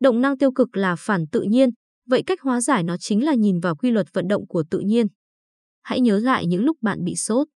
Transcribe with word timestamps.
Động 0.00 0.20
năng 0.20 0.38
tiêu 0.38 0.52
cực 0.52 0.76
là 0.76 0.96
phản 0.96 1.26
tự 1.26 1.42
nhiên, 1.42 1.70
vậy 2.06 2.22
cách 2.26 2.40
hóa 2.40 2.60
giải 2.60 2.82
nó 2.82 2.96
chính 2.96 3.24
là 3.24 3.34
nhìn 3.34 3.60
vào 3.60 3.76
quy 3.76 3.90
luật 3.90 4.06
vận 4.12 4.28
động 4.28 4.46
của 4.46 4.64
tự 4.70 4.78
nhiên. 4.78 5.06
Hãy 5.82 6.00
nhớ 6.00 6.18
lại 6.18 6.46
những 6.46 6.64
lúc 6.64 6.76
bạn 6.80 7.04
bị 7.04 7.16
sốt. 7.16 7.48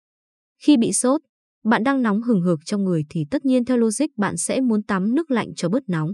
Khi 0.63 0.77
bị 0.77 0.93
sốt, 0.93 1.21
bạn 1.65 1.85
đang 1.85 2.03
nóng 2.03 2.23
hừng 2.23 2.43
hực 2.43 2.61
trong 2.65 2.85
người 2.85 3.05
thì 3.11 3.25
tất 3.31 3.45
nhiên 3.45 3.65
theo 3.65 3.77
logic 3.77 4.07
bạn 4.17 4.37
sẽ 4.37 4.61
muốn 4.61 4.83
tắm 4.83 5.15
nước 5.15 5.31
lạnh 5.31 5.55
cho 5.57 5.69
bớt 5.69 5.83
nóng. 5.89 6.13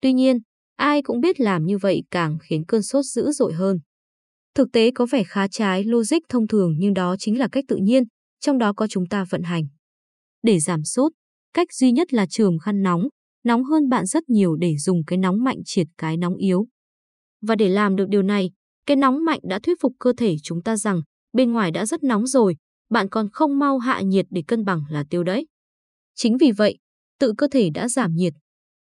Tuy 0.00 0.12
nhiên, 0.12 0.38
ai 0.76 1.02
cũng 1.02 1.20
biết 1.20 1.40
làm 1.40 1.64
như 1.64 1.78
vậy 1.78 2.02
càng 2.10 2.38
khiến 2.42 2.64
cơn 2.68 2.82
sốt 2.82 3.04
dữ 3.04 3.32
dội 3.32 3.52
hơn. 3.52 3.78
Thực 4.54 4.68
tế 4.72 4.90
có 4.94 5.06
vẻ 5.10 5.24
khá 5.24 5.48
trái 5.48 5.84
logic 5.84 6.18
thông 6.28 6.48
thường 6.48 6.74
nhưng 6.78 6.94
đó 6.94 7.16
chính 7.18 7.38
là 7.38 7.48
cách 7.52 7.64
tự 7.68 7.76
nhiên, 7.76 8.04
trong 8.40 8.58
đó 8.58 8.72
có 8.72 8.86
chúng 8.86 9.06
ta 9.06 9.24
vận 9.30 9.42
hành. 9.42 9.64
Để 10.42 10.60
giảm 10.60 10.84
sốt, 10.84 11.12
cách 11.54 11.72
duy 11.72 11.92
nhất 11.92 12.14
là 12.14 12.26
trường 12.30 12.58
khăn 12.58 12.82
nóng, 12.82 13.08
nóng 13.44 13.64
hơn 13.64 13.88
bạn 13.88 14.06
rất 14.06 14.28
nhiều 14.28 14.56
để 14.56 14.76
dùng 14.78 15.04
cái 15.06 15.18
nóng 15.18 15.44
mạnh 15.44 15.58
triệt 15.64 15.86
cái 15.98 16.16
nóng 16.16 16.36
yếu. 16.36 16.66
Và 17.42 17.54
để 17.54 17.68
làm 17.68 17.96
được 17.96 18.08
điều 18.08 18.22
này, 18.22 18.50
cái 18.86 18.96
nóng 18.96 19.24
mạnh 19.24 19.40
đã 19.48 19.58
thuyết 19.62 19.78
phục 19.80 19.92
cơ 19.98 20.12
thể 20.16 20.36
chúng 20.42 20.62
ta 20.62 20.76
rằng 20.76 21.00
bên 21.32 21.52
ngoài 21.52 21.70
đã 21.70 21.86
rất 21.86 22.02
nóng 22.02 22.26
rồi, 22.26 22.56
bạn 22.90 23.08
còn 23.08 23.28
không 23.32 23.58
mau 23.58 23.78
hạ 23.78 24.00
nhiệt 24.00 24.26
để 24.30 24.42
cân 24.46 24.64
bằng 24.64 24.82
là 24.90 25.04
tiêu 25.10 25.24
đấy. 25.24 25.46
Chính 26.14 26.36
vì 26.36 26.52
vậy, 26.52 26.78
tự 27.18 27.32
cơ 27.38 27.46
thể 27.50 27.70
đã 27.74 27.88
giảm 27.88 28.12
nhiệt. 28.14 28.32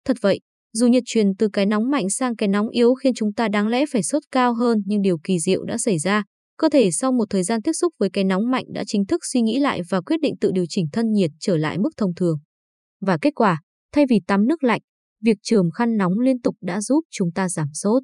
Thật 0.06 0.18
vậy, 0.22 0.40
dù 0.74 0.88
nhiệt 0.88 1.04
truyền 1.06 1.36
từ 1.40 1.50
cái 1.54 1.66
nóng 1.66 1.92
mạnh 1.92 2.10
sang 2.10 2.36
cái 2.36 2.48
nóng 2.50 2.70
yếu 2.70 2.94
khiến 2.94 3.14
chúng 3.16 3.34
ta 3.34 3.48
đáng 3.48 3.68
lẽ 3.68 3.86
phải 3.92 4.04
sốt 4.04 4.24
cao 4.32 4.54
hơn 4.54 4.78
nhưng 4.86 5.02
điều 5.02 5.18
kỳ 5.24 5.40
diệu 5.40 5.64
đã 5.64 5.78
xảy 5.78 6.00
ra. 6.00 6.24
Cơ 6.58 6.70
thể 6.70 6.92
sau 6.92 7.12
một 7.12 7.26
thời 7.30 7.44
gian 7.44 7.62
tiếp 7.62 7.72
xúc 7.74 7.94
với 8.00 8.10
cái 8.14 8.24
nóng 8.24 8.52
mạnh 8.52 8.66
đã 8.74 8.84
chính 8.88 9.06
thức 9.06 9.22
suy 9.26 9.42
nghĩ 9.42 9.60
lại 9.60 9.82
và 9.90 10.02
quyết 10.02 10.18
định 10.22 10.34
tự 10.42 10.52
điều 10.54 10.66
chỉnh 10.70 10.86
thân 10.94 11.12
nhiệt 11.12 11.32
trở 11.40 11.58
lại 11.58 11.78
mức 11.78 11.90
thông 11.98 12.16
thường. 12.16 12.38
Và 13.02 13.18
kết 13.22 13.32
quả, 13.36 13.62
thay 13.94 14.06
vì 14.10 14.20
tắm 14.28 14.48
nước 14.48 14.64
lạnh, 14.64 14.82
việc 15.22 15.38
trường 15.42 15.72
khăn 15.72 15.98
nóng 15.98 16.20
liên 16.20 16.42
tục 16.42 16.56
đã 16.62 16.82
giúp 16.82 17.04
chúng 17.12 17.32
ta 17.32 17.50
giảm 17.50 17.68
sốt. 17.74 18.04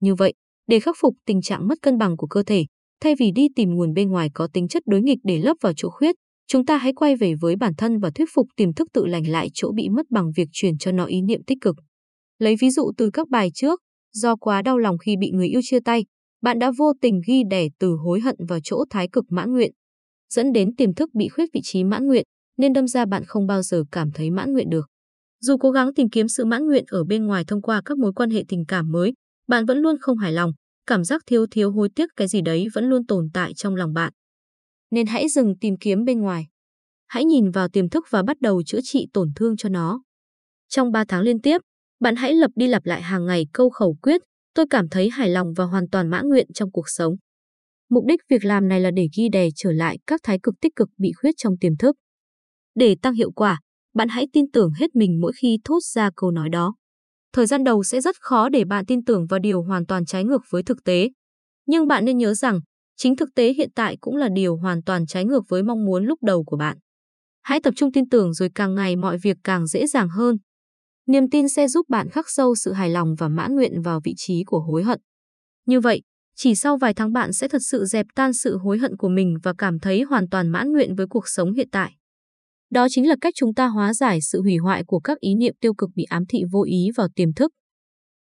Như 0.00 0.14
vậy, 0.14 0.34
để 0.66 0.80
khắc 0.80 0.96
phục 1.00 1.14
tình 1.26 1.42
trạng 1.42 1.68
mất 1.68 1.78
cân 1.82 1.98
bằng 1.98 2.16
của 2.16 2.26
cơ 2.26 2.42
thể, 2.42 2.64
thay 3.00 3.14
vì 3.14 3.30
đi 3.34 3.48
tìm 3.56 3.74
nguồn 3.74 3.92
bên 3.92 4.10
ngoài 4.10 4.30
có 4.34 4.48
tính 4.52 4.68
chất 4.68 4.82
đối 4.86 5.02
nghịch 5.02 5.18
để 5.24 5.38
lấp 5.38 5.56
vào 5.60 5.72
chỗ 5.76 5.90
khuyết, 5.90 6.14
chúng 6.46 6.66
ta 6.66 6.76
hãy 6.76 6.92
quay 6.92 7.16
về 7.16 7.34
với 7.40 7.56
bản 7.56 7.72
thân 7.74 7.98
và 7.98 8.10
thuyết 8.14 8.28
phục 8.34 8.46
tiềm 8.56 8.72
thức 8.72 8.88
tự 8.92 9.06
lành 9.06 9.28
lại 9.28 9.48
chỗ 9.54 9.72
bị 9.72 9.88
mất 9.88 10.10
bằng 10.10 10.30
việc 10.36 10.48
truyền 10.52 10.78
cho 10.78 10.92
nó 10.92 11.04
ý 11.04 11.22
niệm 11.22 11.40
tích 11.46 11.58
cực. 11.60 11.76
Lấy 12.38 12.56
ví 12.60 12.70
dụ 12.70 12.92
từ 12.96 13.10
các 13.10 13.28
bài 13.28 13.50
trước, 13.54 13.80
do 14.12 14.36
quá 14.36 14.62
đau 14.62 14.78
lòng 14.78 14.98
khi 14.98 15.16
bị 15.20 15.30
người 15.30 15.48
yêu 15.48 15.60
chia 15.64 15.80
tay, 15.80 16.04
bạn 16.42 16.58
đã 16.58 16.72
vô 16.78 16.92
tình 17.00 17.20
ghi 17.26 17.42
đẻ 17.50 17.68
từ 17.78 17.96
hối 18.04 18.20
hận 18.20 18.36
vào 18.48 18.58
chỗ 18.64 18.84
thái 18.90 19.08
cực 19.12 19.24
mãn 19.28 19.52
nguyện, 19.52 19.72
dẫn 20.32 20.52
đến 20.52 20.76
tiềm 20.76 20.94
thức 20.94 21.10
bị 21.14 21.28
khuyết 21.28 21.46
vị 21.54 21.60
trí 21.64 21.84
mãn 21.84 22.06
nguyện, 22.06 22.24
nên 22.56 22.72
đâm 22.72 22.86
ra 22.86 23.06
bạn 23.06 23.22
không 23.26 23.46
bao 23.46 23.62
giờ 23.62 23.84
cảm 23.92 24.10
thấy 24.12 24.30
mãn 24.30 24.52
nguyện 24.52 24.70
được. 24.70 24.86
Dù 25.40 25.56
cố 25.56 25.70
gắng 25.70 25.94
tìm 25.94 26.10
kiếm 26.10 26.28
sự 26.28 26.44
mãn 26.44 26.66
nguyện 26.66 26.84
ở 26.88 27.04
bên 27.04 27.26
ngoài 27.26 27.44
thông 27.44 27.62
qua 27.62 27.82
các 27.84 27.98
mối 27.98 28.12
quan 28.12 28.30
hệ 28.30 28.44
tình 28.48 28.64
cảm 28.68 28.92
mới, 28.92 29.12
bạn 29.46 29.66
vẫn 29.66 29.78
luôn 29.78 29.96
không 30.00 30.18
hài 30.18 30.32
lòng, 30.32 30.52
cảm 30.86 31.04
giác 31.04 31.22
thiếu 31.26 31.46
thiếu 31.50 31.72
hối 31.72 31.88
tiếc 31.94 32.10
cái 32.16 32.28
gì 32.28 32.40
đấy 32.42 32.66
vẫn 32.74 32.84
luôn 32.84 33.06
tồn 33.06 33.28
tại 33.32 33.54
trong 33.54 33.74
lòng 33.74 33.92
bạn. 33.92 34.12
Nên 34.90 35.06
hãy 35.06 35.28
dừng 35.28 35.54
tìm 35.60 35.74
kiếm 35.80 36.04
bên 36.04 36.20
ngoài. 36.20 36.46
Hãy 37.06 37.24
nhìn 37.24 37.50
vào 37.50 37.68
tiềm 37.68 37.88
thức 37.88 38.06
và 38.10 38.22
bắt 38.22 38.40
đầu 38.40 38.62
chữa 38.62 38.80
trị 38.82 39.06
tổn 39.12 39.28
thương 39.36 39.56
cho 39.56 39.68
nó. 39.68 40.02
Trong 40.68 40.92
3 40.92 41.04
tháng 41.08 41.22
liên 41.22 41.40
tiếp, 41.40 41.60
bạn 42.00 42.16
hãy 42.16 42.34
lập 42.34 42.50
đi 42.54 42.66
lặp 42.66 42.86
lại 42.86 43.02
hàng 43.02 43.26
ngày 43.26 43.46
câu 43.52 43.70
khẩu 43.70 43.96
quyết, 44.02 44.20
tôi 44.54 44.66
cảm 44.70 44.88
thấy 44.88 45.10
hài 45.10 45.28
lòng 45.28 45.52
và 45.56 45.64
hoàn 45.64 45.88
toàn 45.88 46.08
mãn 46.10 46.28
nguyện 46.28 46.46
trong 46.54 46.70
cuộc 46.72 46.88
sống. 46.88 47.14
Mục 47.90 48.04
đích 48.06 48.20
việc 48.28 48.44
làm 48.44 48.68
này 48.68 48.80
là 48.80 48.90
để 48.90 49.08
ghi 49.16 49.28
đè 49.28 49.48
trở 49.56 49.72
lại 49.72 49.98
các 50.06 50.20
thái 50.22 50.38
cực 50.42 50.54
tích 50.60 50.76
cực 50.76 50.88
bị 50.98 51.12
khuyết 51.12 51.32
trong 51.36 51.54
tiềm 51.60 51.76
thức. 51.76 51.96
Để 52.74 52.96
tăng 53.02 53.14
hiệu 53.14 53.30
quả, 53.32 53.60
bạn 53.98 54.08
hãy 54.08 54.26
tin 54.32 54.50
tưởng 54.50 54.70
hết 54.78 54.96
mình 54.96 55.20
mỗi 55.20 55.32
khi 55.40 55.58
thốt 55.64 55.78
ra 55.94 56.10
câu 56.16 56.30
nói 56.30 56.48
đó. 56.48 56.74
Thời 57.32 57.46
gian 57.46 57.64
đầu 57.64 57.84
sẽ 57.84 58.00
rất 58.00 58.16
khó 58.20 58.48
để 58.48 58.64
bạn 58.64 58.86
tin 58.86 59.04
tưởng 59.04 59.26
vào 59.26 59.40
điều 59.40 59.62
hoàn 59.62 59.86
toàn 59.86 60.04
trái 60.04 60.24
ngược 60.24 60.42
với 60.50 60.62
thực 60.62 60.84
tế. 60.84 61.10
Nhưng 61.66 61.86
bạn 61.86 62.04
nên 62.04 62.18
nhớ 62.18 62.34
rằng, 62.34 62.60
chính 62.96 63.16
thực 63.16 63.28
tế 63.34 63.52
hiện 63.52 63.70
tại 63.74 63.96
cũng 64.00 64.16
là 64.16 64.28
điều 64.34 64.56
hoàn 64.56 64.82
toàn 64.82 65.06
trái 65.06 65.24
ngược 65.24 65.42
với 65.48 65.62
mong 65.62 65.84
muốn 65.84 66.04
lúc 66.04 66.18
đầu 66.22 66.44
của 66.44 66.56
bạn. 66.56 66.78
Hãy 67.42 67.60
tập 67.60 67.74
trung 67.76 67.92
tin 67.92 68.08
tưởng 68.08 68.34
rồi 68.34 68.48
càng 68.54 68.74
ngày 68.74 68.96
mọi 68.96 69.18
việc 69.22 69.36
càng 69.44 69.66
dễ 69.66 69.86
dàng 69.86 70.08
hơn. 70.08 70.36
Niềm 71.06 71.30
tin 71.30 71.48
sẽ 71.48 71.68
giúp 71.68 71.86
bạn 71.88 72.08
khắc 72.10 72.24
sâu 72.28 72.54
sự 72.54 72.72
hài 72.72 72.90
lòng 72.90 73.14
và 73.18 73.28
mãn 73.28 73.54
nguyện 73.54 73.82
vào 73.82 74.00
vị 74.04 74.14
trí 74.16 74.44
của 74.46 74.60
hối 74.60 74.82
hận. 74.82 75.00
Như 75.66 75.80
vậy, 75.80 76.02
chỉ 76.36 76.54
sau 76.54 76.76
vài 76.76 76.94
tháng 76.94 77.12
bạn 77.12 77.32
sẽ 77.32 77.48
thật 77.48 77.62
sự 77.62 77.84
dẹp 77.84 78.06
tan 78.14 78.32
sự 78.32 78.58
hối 78.58 78.78
hận 78.78 78.96
của 78.96 79.08
mình 79.08 79.36
và 79.42 79.52
cảm 79.58 79.78
thấy 79.78 80.02
hoàn 80.02 80.28
toàn 80.28 80.48
mãn 80.48 80.72
nguyện 80.72 80.94
với 80.94 81.06
cuộc 81.10 81.28
sống 81.28 81.52
hiện 81.52 81.68
tại. 81.72 81.97
Đó 82.70 82.86
chính 82.90 83.08
là 83.08 83.16
cách 83.20 83.34
chúng 83.36 83.54
ta 83.54 83.66
hóa 83.66 83.94
giải 83.94 84.18
sự 84.20 84.42
hủy 84.42 84.56
hoại 84.56 84.84
của 84.84 85.00
các 85.00 85.20
ý 85.20 85.34
niệm 85.34 85.54
tiêu 85.60 85.74
cực 85.74 85.90
bị 85.94 86.04
ám 86.04 86.26
thị 86.28 86.42
vô 86.52 86.62
ý 86.64 86.88
vào 86.96 87.08
tiềm 87.14 87.32
thức. 87.32 87.52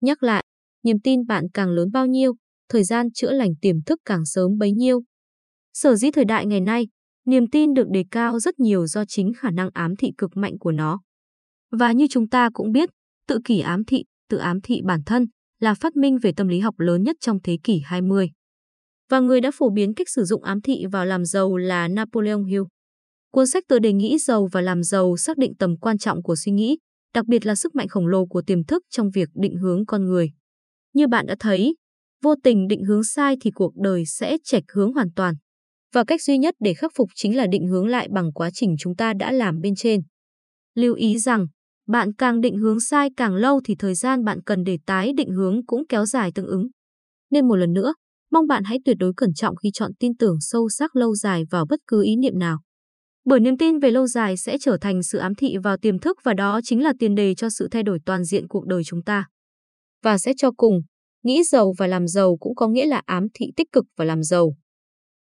Nhắc 0.00 0.22
lại, 0.22 0.44
niềm 0.84 1.00
tin 1.04 1.26
bạn 1.26 1.44
càng 1.54 1.70
lớn 1.70 1.90
bao 1.92 2.06
nhiêu, 2.06 2.34
thời 2.68 2.84
gian 2.84 3.12
chữa 3.12 3.32
lành 3.32 3.50
tiềm 3.60 3.82
thức 3.82 4.00
càng 4.04 4.24
sớm 4.24 4.58
bấy 4.58 4.72
nhiêu. 4.72 5.02
Sở 5.72 5.94
dĩ 5.94 6.10
thời 6.10 6.24
đại 6.24 6.46
ngày 6.46 6.60
nay, 6.60 6.88
niềm 7.26 7.50
tin 7.50 7.74
được 7.74 7.86
đề 7.90 8.04
cao 8.10 8.38
rất 8.38 8.60
nhiều 8.60 8.86
do 8.86 9.04
chính 9.04 9.32
khả 9.36 9.50
năng 9.50 9.68
ám 9.74 9.96
thị 9.96 10.12
cực 10.18 10.36
mạnh 10.36 10.58
của 10.58 10.72
nó. 10.72 11.00
Và 11.70 11.92
như 11.92 12.06
chúng 12.10 12.28
ta 12.28 12.50
cũng 12.52 12.72
biết, 12.72 12.88
tự 13.28 13.38
kỷ 13.44 13.60
ám 13.60 13.84
thị, 13.84 14.04
tự 14.28 14.36
ám 14.36 14.60
thị 14.60 14.80
bản 14.84 15.00
thân 15.06 15.26
là 15.60 15.74
phát 15.74 15.96
minh 15.96 16.18
về 16.22 16.32
tâm 16.36 16.48
lý 16.48 16.58
học 16.58 16.74
lớn 16.78 17.02
nhất 17.02 17.16
trong 17.20 17.38
thế 17.42 17.58
kỷ 17.64 17.80
20. 17.84 18.30
Và 19.10 19.20
người 19.20 19.40
đã 19.40 19.50
phổ 19.54 19.70
biến 19.70 19.94
cách 19.94 20.08
sử 20.08 20.24
dụng 20.24 20.42
ám 20.42 20.60
thị 20.60 20.86
vào 20.92 21.06
làm 21.06 21.24
giàu 21.24 21.56
là 21.56 21.88
Napoleon 21.88 22.44
Hill. 22.44 22.62
Cuốn 23.34 23.46
sách 23.46 23.64
tựa 23.68 23.78
đề 23.78 23.92
nghĩ 23.92 24.18
giàu 24.18 24.48
và 24.52 24.60
làm 24.60 24.82
giàu 24.82 25.16
xác 25.16 25.38
định 25.38 25.52
tầm 25.58 25.76
quan 25.76 25.98
trọng 25.98 26.22
của 26.22 26.36
suy 26.36 26.52
nghĩ, 26.52 26.78
đặc 27.14 27.26
biệt 27.26 27.46
là 27.46 27.54
sức 27.54 27.74
mạnh 27.74 27.88
khổng 27.88 28.06
lồ 28.06 28.26
của 28.26 28.42
tiềm 28.42 28.64
thức 28.64 28.82
trong 28.90 29.10
việc 29.10 29.28
định 29.34 29.56
hướng 29.56 29.86
con 29.86 30.04
người. 30.04 30.30
Như 30.92 31.06
bạn 31.06 31.26
đã 31.26 31.36
thấy, 31.40 31.76
vô 32.22 32.34
tình 32.44 32.68
định 32.68 32.84
hướng 32.84 33.04
sai 33.04 33.36
thì 33.40 33.50
cuộc 33.54 33.72
đời 33.76 34.06
sẽ 34.06 34.36
chệch 34.44 34.62
hướng 34.74 34.92
hoàn 34.92 35.08
toàn. 35.16 35.34
Và 35.94 36.04
cách 36.04 36.22
duy 36.22 36.38
nhất 36.38 36.54
để 36.60 36.74
khắc 36.74 36.92
phục 36.96 37.08
chính 37.14 37.36
là 37.36 37.46
định 37.46 37.66
hướng 37.66 37.86
lại 37.86 38.08
bằng 38.14 38.32
quá 38.32 38.50
trình 38.54 38.74
chúng 38.78 38.96
ta 38.96 39.12
đã 39.18 39.32
làm 39.32 39.60
bên 39.60 39.74
trên. 39.76 40.00
Lưu 40.74 40.94
ý 40.94 41.18
rằng, 41.18 41.46
bạn 41.88 42.12
càng 42.18 42.40
định 42.40 42.56
hướng 42.56 42.80
sai 42.80 43.08
càng 43.16 43.34
lâu 43.34 43.60
thì 43.64 43.74
thời 43.78 43.94
gian 43.94 44.24
bạn 44.24 44.42
cần 44.42 44.64
để 44.64 44.78
tái 44.86 45.12
định 45.16 45.30
hướng 45.30 45.66
cũng 45.66 45.86
kéo 45.88 46.06
dài 46.06 46.32
tương 46.34 46.46
ứng. 46.46 46.66
Nên 47.30 47.48
một 47.48 47.56
lần 47.56 47.72
nữa, 47.72 47.94
mong 48.30 48.46
bạn 48.46 48.64
hãy 48.64 48.78
tuyệt 48.84 48.96
đối 49.00 49.12
cẩn 49.16 49.34
trọng 49.34 49.56
khi 49.56 49.70
chọn 49.74 49.90
tin 50.00 50.16
tưởng 50.16 50.36
sâu 50.40 50.68
sắc 50.68 50.96
lâu 50.96 51.14
dài 51.14 51.44
vào 51.50 51.66
bất 51.68 51.80
cứ 51.86 52.04
ý 52.04 52.16
niệm 52.16 52.38
nào. 52.38 52.58
Bởi 53.24 53.40
niềm 53.40 53.56
tin 53.56 53.78
về 53.78 53.90
lâu 53.90 54.06
dài 54.06 54.36
sẽ 54.36 54.58
trở 54.60 54.78
thành 54.80 55.02
sự 55.02 55.18
ám 55.18 55.34
thị 55.34 55.56
vào 55.62 55.76
tiềm 55.76 55.98
thức 55.98 56.18
và 56.24 56.34
đó 56.34 56.60
chính 56.64 56.82
là 56.82 56.92
tiền 56.98 57.14
đề 57.14 57.34
cho 57.34 57.50
sự 57.50 57.68
thay 57.70 57.82
đổi 57.82 57.98
toàn 58.06 58.24
diện 58.24 58.48
cuộc 58.48 58.66
đời 58.66 58.84
chúng 58.84 59.02
ta. 59.02 59.26
Và 60.02 60.18
sẽ 60.18 60.32
cho 60.36 60.50
cùng, 60.56 60.80
nghĩ 61.22 61.42
giàu 61.44 61.72
và 61.78 61.86
làm 61.86 62.08
giàu 62.08 62.36
cũng 62.36 62.54
có 62.54 62.68
nghĩa 62.68 62.86
là 62.86 63.02
ám 63.04 63.26
thị 63.34 63.46
tích 63.56 63.72
cực 63.72 63.84
và 63.96 64.04
làm 64.04 64.22
giàu. 64.22 64.54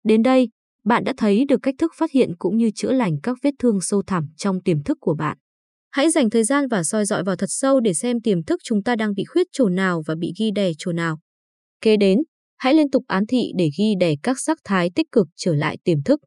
Đến 0.04 0.22
đây, 0.22 0.48
bạn 0.84 1.04
đã 1.04 1.12
thấy 1.16 1.44
được 1.48 1.58
cách 1.62 1.74
thức 1.78 1.92
phát 1.96 2.10
hiện 2.10 2.30
cũng 2.38 2.56
như 2.56 2.70
chữa 2.74 2.92
lành 2.92 3.16
các 3.22 3.38
vết 3.42 3.50
thương 3.58 3.80
sâu 3.80 4.02
thẳm 4.06 4.24
trong 4.36 4.62
tiềm 4.62 4.82
thức 4.82 4.98
của 5.00 5.14
bạn. 5.14 5.38
Hãy 5.90 6.10
dành 6.10 6.30
thời 6.30 6.44
gian 6.44 6.68
và 6.68 6.82
soi 6.82 7.04
dọi 7.04 7.24
vào 7.24 7.36
thật 7.36 7.46
sâu 7.48 7.80
để 7.80 7.94
xem 7.94 8.20
tiềm 8.20 8.44
thức 8.44 8.60
chúng 8.64 8.82
ta 8.82 8.96
đang 8.96 9.14
bị 9.14 9.24
khuyết 9.24 9.46
chỗ 9.52 9.68
nào 9.68 10.02
và 10.06 10.14
bị 10.18 10.32
ghi 10.38 10.50
đè 10.54 10.70
chỗ 10.78 10.92
nào. 10.92 11.18
Kế 11.80 11.96
đến, 11.96 12.18
hãy 12.58 12.74
liên 12.74 12.90
tục 12.90 13.04
án 13.06 13.26
thị 13.26 13.52
để 13.58 13.70
ghi 13.78 13.94
đè 14.00 14.14
các 14.22 14.40
sắc 14.40 14.58
thái 14.64 14.90
tích 14.94 15.06
cực 15.12 15.26
trở 15.36 15.54
lại 15.54 15.76
tiềm 15.84 16.02
thức. 16.02 16.20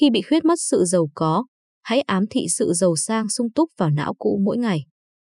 Khi 0.00 0.10
bị 0.10 0.22
khuyết 0.22 0.44
mất 0.44 0.60
sự 0.60 0.84
giàu 0.84 1.10
có, 1.14 1.44
hãy 1.82 2.00
ám 2.00 2.24
thị 2.30 2.46
sự 2.48 2.72
giàu 2.74 2.96
sang 2.96 3.28
sung 3.28 3.52
túc 3.52 3.70
vào 3.76 3.90
não 3.90 4.14
cũ 4.14 4.40
mỗi 4.44 4.58
ngày. 4.58 4.84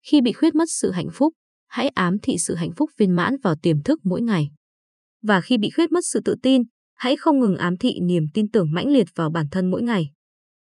Khi 0.06 0.20
bị 0.20 0.32
khuyết 0.32 0.54
mất 0.54 0.68
sự 0.68 0.90
hạnh 0.90 1.08
phúc, 1.12 1.32
hãy 1.66 1.88
ám 1.88 2.16
thị 2.22 2.36
sự 2.38 2.54
hạnh 2.54 2.70
phúc 2.76 2.90
viên 2.98 3.16
mãn 3.16 3.36
vào 3.42 3.54
tiềm 3.62 3.82
thức 3.82 4.00
mỗi 4.04 4.22
ngày. 4.22 4.50
Và 5.22 5.40
khi 5.40 5.58
bị 5.58 5.70
khuyết 5.70 5.92
mất 5.92 6.00
sự 6.12 6.20
tự 6.24 6.34
tin, 6.42 6.62
hãy 6.94 7.16
không 7.16 7.40
ngừng 7.40 7.56
ám 7.56 7.76
thị 7.76 7.94
niềm 8.02 8.22
tin 8.34 8.50
tưởng 8.50 8.72
mãnh 8.72 8.88
liệt 8.88 9.06
vào 9.14 9.30
bản 9.30 9.46
thân 9.50 9.70
mỗi 9.70 9.82
ngày. 9.82 10.10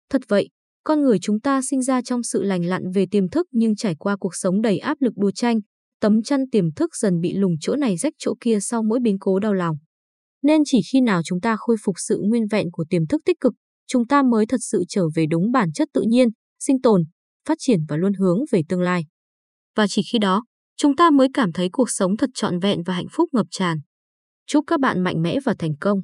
Thật 0.09 0.21
vậy, 0.27 0.49
con 0.83 1.01
người 1.01 1.19
chúng 1.21 1.39
ta 1.39 1.61
sinh 1.69 1.81
ra 1.81 2.01
trong 2.01 2.23
sự 2.23 2.43
lành 2.43 2.65
lặn 2.65 2.91
về 2.91 3.05
tiềm 3.11 3.29
thức 3.29 3.47
nhưng 3.51 3.75
trải 3.75 3.95
qua 3.95 4.17
cuộc 4.19 4.35
sống 4.35 4.61
đầy 4.61 4.77
áp 4.77 4.97
lực 5.01 5.13
đua 5.15 5.31
tranh, 5.31 5.59
tấm 6.01 6.23
chăn 6.23 6.49
tiềm 6.51 6.71
thức 6.73 6.95
dần 6.95 7.19
bị 7.21 7.33
lùng 7.33 7.55
chỗ 7.61 7.75
này 7.75 7.97
rách 7.97 8.13
chỗ 8.17 8.33
kia 8.41 8.59
sau 8.61 8.83
mỗi 8.83 8.99
biến 8.99 9.17
cố 9.19 9.39
đau 9.39 9.53
lòng. 9.53 9.77
Nên 10.43 10.61
chỉ 10.65 10.79
khi 10.91 11.01
nào 11.01 11.21
chúng 11.25 11.41
ta 11.41 11.55
khôi 11.59 11.75
phục 11.83 11.95
sự 12.07 12.19
nguyên 12.23 12.47
vẹn 12.47 12.71
của 12.71 12.85
tiềm 12.89 13.07
thức 13.07 13.21
tích 13.25 13.39
cực, 13.39 13.53
chúng 13.89 14.07
ta 14.07 14.23
mới 14.23 14.45
thật 14.45 14.59
sự 14.61 14.83
trở 14.89 15.03
về 15.15 15.25
đúng 15.29 15.51
bản 15.51 15.71
chất 15.71 15.87
tự 15.93 16.01
nhiên, 16.01 16.29
sinh 16.59 16.81
tồn, 16.81 17.03
phát 17.47 17.57
triển 17.59 17.79
và 17.87 17.97
luôn 17.97 18.13
hướng 18.13 18.39
về 18.51 18.61
tương 18.69 18.81
lai. 18.81 19.05
Và 19.75 19.87
chỉ 19.87 20.01
khi 20.11 20.19
đó, 20.19 20.43
chúng 20.77 20.95
ta 20.95 21.09
mới 21.09 21.27
cảm 21.33 21.51
thấy 21.51 21.69
cuộc 21.71 21.89
sống 21.89 22.17
thật 22.17 22.29
trọn 22.33 22.59
vẹn 22.59 22.83
và 22.83 22.93
hạnh 22.93 23.07
phúc 23.11 23.29
ngập 23.31 23.45
tràn. 23.51 23.77
Chúc 24.47 24.63
các 24.67 24.79
bạn 24.79 25.03
mạnh 25.03 25.21
mẽ 25.21 25.39
và 25.45 25.55
thành 25.59 25.73
công. 25.79 25.99